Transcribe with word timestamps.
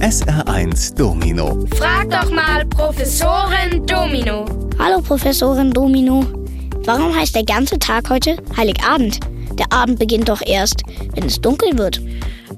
SR1 0.00 0.94
Domino. 0.94 1.66
Frag 1.74 2.08
doch 2.08 2.30
mal 2.30 2.64
Professorin 2.66 3.84
Domino. 3.84 4.44
Hallo 4.78 5.02
Professorin 5.02 5.72
Domino. 5.72 6.24
Warum 6.84 7.12
heißt 7.12 7.34
der 7.34 7.44
ganze 7.44 7.80
Tag 7.80 8.08
heute 8.08 8.36
Heiligabend? 8.56 9.18
Der 9.58 9.72
Abend 9.72 9.98
beginnt 9.98 10.28
doch 10.28 10.40
erst, 10.46 10.84
wenn 11.14 11.24
es 11.24 11.40
dunkel 11.40 11.76
wird. 11.76 12.00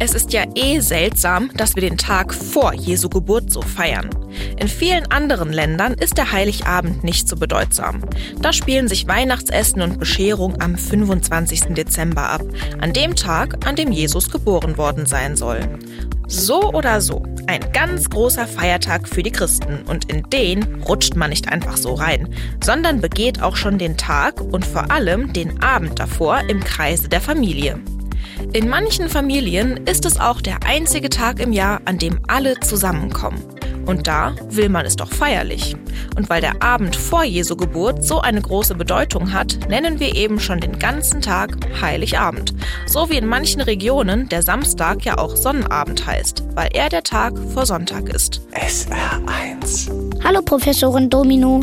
Es 0.00 0.14
ist 0.14 0.32
ja 0.32 0.46
eh 0.56 0.80
seltsam, 0.80 1.52
dass 1.56 1.76
wir 1.76 1.82
den 1.82 1.96
Tag 1.96 2.34
vor 2.34 2.74
Jesu 2.74 3.08
Geburt 3.08 3.52
so 3.52 3.62
feiern. 3.62 4.10
In 4.58 4.68
vielen 4.68 5.10
anderen 5.10 5.52
Ländern 5.52 5.94
ist 5.94 6.16
der 6.16 6.32
Heiligabend 6.32 7.04
nicht 7.04 7.28
so 7.28 7.36
bedeutsam. 7.36 8.02
Da 8.40 8.52
spielen 8.52 8.88
sich 8.88 9.06
Weihnachtsessen 9.06 9.82
und 9.82 9.98
Bescherung 9.98 10.60
am 10.60 10.76
25. 10.76 11.74
Dezember 11.74 12.28
ab, 12.28 12.42
an 12.80 12.92
dem 12.92 13.16
Tag, 13.16 13.66
an 13.66 13.76
dem 13.76 13.92
Jesus 13.92 14.30
geboren 14.30 14.76
worden 14.76 15.06
sein 15.06 15.36
soll. 15.36 15.60
So 16.26 16.60
oder 16.72 17.00
so, 17.00 17.22
ein 17.46 17.60
ganz 17.72 18.10
großer 18.10 18.46
Feiertag 18.46 19.08
für 19.08 19.22
die 19.22 19.32
Christen 19.32 19.82
und 19.86 20.12
in 20.12 20.22
den 20.24 20.82
rutscht 20.82 21.16
man 21.16 21.30
nicht 21.30 21.48
einfach 21.48 21.78
so 21.78 21.94
rein, 21.94 22.28
sondern 22.62 23.00
begeht 23.00 23.42
auch 23.42 23.56
schon 23.56 23.78
den 23.78 23.96
Tag 23.96 24.40
und 24.42 24.66
vor 24.66 24.90
allem 24.90 25.32
den 25.32 25.62
Abend 25.62 25.98
davor 25.98 26.40
im 26.48 26.60
Kreise 26.60 27.08
der 27.08 27.22
Familie. 27.22 27.80
In 28.52 28.68
manchen 28.68 29.08
Familien 29.08 29.78
ist 29.86 30.04
es 30.04 30.20
auch 30.20 30.42
der 30.42 30.64
einzige 30.64 31.08
Tag 31.08 31.40
im 31.40 31.52
Jahr, 31.52 31.80
an 31.86 31.98
dem 31.98 32.20
alle 32.28 32.60
zusammenkommen. 32.60 33.57
Und 33.88 34.06
da 34.06 34.34
will 34.50 34.68
man 34.68 34.84
es 34.84 34.96
doch 34.96 35.10
feierlich. 35.10 35.74
Und 36.14 36.28
weil 36.28 36.42
der 36.42 36.62
Abend 36.62 36.94
vor 36.94 37.24
Jesu 37.24 37.56
Geburt 37.56 38.04
so 38.04 38.20
eine 38.20 38.42
große 38.42 38.74
Bedeutung 38.74 39.32
hat, 39.32 39.58
nennen 39.70 39.98
wir 39.98 40.14
eben 40.14 40.38
schon 40.38 40.60
den 40.60 40.78
ganzen 40.78 41.22
Tag 41.22 41.56
Heiligabend. 41.80 42.52
So 42.86 43.08
wie 43.08 43.16
in 43.16 43.26
manchen 43.26 43.62
Regionen 43.62 44.28
der 44.28 44.42
Samstag 44.42 45.06
ja 45.06 45.16
auch 45.16 45.34
Sonnenabend 45.36 46.06
heißt, 46.06 46.44
weil 46.54 46.68
er 46.74 46.90
der 46.90 47.02
Tag 47.02 47.32
vor 47.54 47.64
Sonntag 47.64 48.10
ist. 48.10 48.42
SR1. 48.52 50.22
Hallo 50.22 50.42
Professorin 50.42 51.08
Domino. 51.08 51.62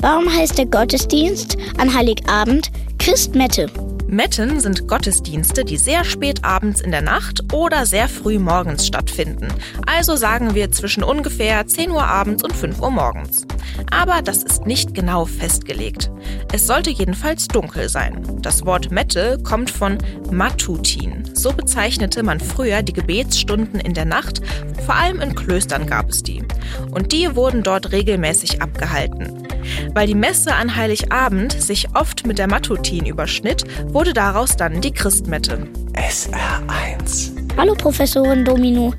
Warum 0.00 0.34
heißt 0.34 0.56
der 0.56 0.66
Gottesdienst 0.66 1.58
an 1.76 1.92
Heiligabend 1.92 2.70
Christmette? 2.98 3.66
Metten 4.08 4.60
sind 4.60 4.86
Gottesdienste, 4.86 5.64
die 5.64 5.76
sehr 5.76 6.04
spät 6.04 6.44
abends 6.44 6.80
in 6.80 6.92
der 6.92 7.02
Nacht 7.02 7.52
oder 7.52 7.86
sehr 7.86 8.08
früh 8.08 8.38
morgens 8.38 8.86
stattfinden. 8.86 9.48
Also 9.84 10.14
sagen 10.14 10.54
wir 10.54 10.70
zwischen 10.70 11.02
ungefähr 11.02 11.66
10 11.66 11.90
Uhr 11.90 12.04
abends 12.04 12.44
und 12.44 12.54
5 12.54 12.80
Uhr 12.80 12.90
morgens. 12.90 13.46
Aber 13.90 14.22
das 14.22 14.44
ist 14.44 14.64
nicht 14.64 14.94
genau 14.94 15.24
festgelegt. 15.24 16.10
Es 16.52 16.68
sollte 16.68 16.90
jedenfalls 16.90 17.48
dunkel 17.48 17.88
sein. 17.88 18.22
Das 18.42 18.64
Wort 18.64 18.92
Mette 18.92 19.38
kommt 19.42 19.70
von 19.70 19.98
Matutin. 20.30 21.28
So 21.34 21.52
bezeichnete 21.52 22.22
man 22.22 22.38
früher 22.38 22.82
die 22.82 22.92
Gebetsstunden 22.92 23.80
in 23.80 23.94
der 23.94 24.04
Nacht. 24.04 24.40
Vor 24.84 24.94
allem 24.94 25.20
in 25.20 25.34
Klöstern 25.34 25.86
gab 25.86 26.10
es 26.10 26.22
die. 26.22 26.44
Und 26.92 27.12
die 27.12 27.34
wurden 27.34 27.64
dort 27.64 27.90
regelmäßig 27.90 28.62
abgehalten. 28.62 29.45
Weil 29.94 30.06
die 30.06 30.14
Messe 30.14 30.54
an 30.54 30.74
Heiligabend 30.74 31.52
sich 31.60 31.88
oft 31.94 32.26
mit 32.26 32.38
der 32.38 32.48
Matutin 32.48 33.06
überschnitt, 33.06 33.64
wurde 33.92 34.12
daraus 34.12 34.56
dann 34.56 34.80
die 34.80 34.92
Christmette. 34.92 35.68
SR1. 35.94 37.32
Hallo 37.56 37.74
Professorin 37.74 38.44
Domino. 38.44 38.92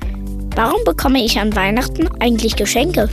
Warum 0.56 0.82
bekomme 0.84 1.24
ich 1.24 1.38
an 1.38 1.54
Weihnachten 1.54 2.08
eigentlich 2.20 2.56
Geschenke? 2.56 3.08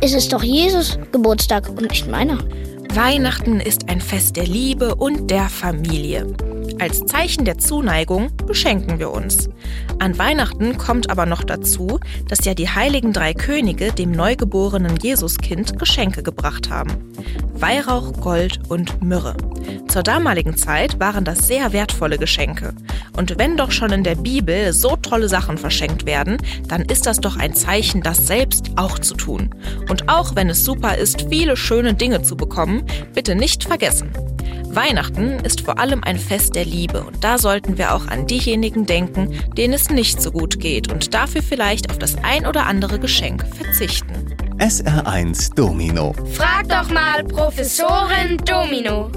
Es 0.00 0.14
ist 0.14 0.32
doch 0.32 0.42
Jesus 0.42 0.98
Geburtstag 1.12 1.68
und 1.68 1.90
nicht 1.90 2.10
meiner. 2.10 2.38
Weihnachten 2.96 3.60
ist 3.60 3.90
ein 3.90 4.00
Fest 4.00 4.36
der 4.36 4.46
Liebe 4.46 4.94
und 4.94 5.30
der 5.30 5.50
Familie. 5.50 6.34
Als 6.78 7.04
Zeichen 7.04 7.44
der 7.44 7.58
Zuneigung 7.58 8.34
beschenken 8.46 8.98
wir 8.98 9.10
uns. 9.10 9.50
An 9.98 10.16
Weihnachten 10.16 10.78
kommt 10.78 11.10
aber 11.10 11.26
noch 11.26 11.44
dazu, 11.44 12.00
dass 12.26 12.46
ja 12.46 12.54
die 12.54 12.70
heiligen 12.70 13.12
drei 13.12 13.34
Könige 13.34 13.92
dem 13.92 14.12
neugeborenen 14.12 14.96
Jesuskind 14.96 15.78
Geschenke 15.78 16.22
gebracht 16.22 16.70
haben. 16.70 17.12
Weihrauch, 17.52 18.14
Gold 18.14 18.60
und 18.68 19.02
Myrrhe. 19.02 19.36
Zur 19.88 20.02
damaligen 20.02 20.56
Zeit 20.56 21.00
waren 21.00 21.24
das 21.24 21.46
sehr 21.46 21.72
wertvolle 21.72 22.18
Geschenke. 22.18 22.74
Und 23.16 23.38
wenn 23.38 23.56
doch 23.56 23.70
schon 23.70 23.92
in 23.92 24.04
der 24.04 24.14
Bibel 24.14 24.72
so 24.74 24.96
tolle 24.96 25.28
Sachen 25.28 25.56
verschenkt 25.56 26.04
werden, 26.04 26.36
dann 26.68 26.82
ist 26.82 27.06
das 27.06 27.18
doch 27.18 27.36
ein 27.36 27.54
Zeichen, 27.54 28.02
das 28.02 28.26
selbst 28.26 28.72
auch 28.76 28.98
zu 28.98 29.14
tun. 29.14 29.54
Und 29.88 30.08
auch 30.08 30.36
wenn 30.36 30.50
es 30.50 30.64
super 30.64 30.98
ist, 30.98 31.26
viele 31.30 31.56
schöne 31.56 31.94
Dinge 31.94 32.20
zu 32.22 32.36
bekommen, 32.36 32.84
bitte 33.14 33.34
nicht 33.34 33.64
vergessen. 33.64 34.10
Weihnachten 34.68 35.40
ist 35.40 35.62
vor 35.62 35.78
allem 35.78 36.04
ein 36.04 36.18
Fest 36.18 36.54
der 36.54 36.64
Liebe 36.64 37.02
und 37.02 37.24
da 37.24 37.38
sollten 37.38 37.78
wir 37.78 37.94
auch 37.94 38.06
an 38.08 38.26
diejenigen 38.26 38.84
denken, 38.84 39.34
denen 39.56 39.74
es 39.74 39.88
nicht 39.88 40.20
so 40.20 40.30
gut 40.30 40.60
geht 40.60 40.92
und 40.92 41.14
dafür 41.14 41.42
vielleicht 41.42 41.90
auf 41.90 41.98
das 41.98 42.16
ein 42.22 42.46
oder 42.46 42.66
andere 42.66 42.98
Geschenk 42.98 43.44
verzichten. 43.56 44.36
SR1 44.58 45.54
Domino. 45.54 46.14
Frag 46.32 46.68
doch 46.68 46.90
mal 46.90 47.24
Professorin 47.24 48.36
Domino. 48.44 49.10